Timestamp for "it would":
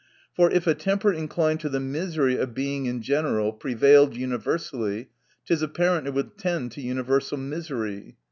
6.07-6.39